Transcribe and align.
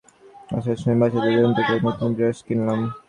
আসার 0.57 0.77
সময়, 0.81 0.99
বাচ্চাদের 1.01 1.33
জন্য 1.35 1.51
দুইটা 1.57 1.73
নতুন 1.87 2.09
ব্রাশ 2.17 2.37
কিনলাম। 2.47 2.79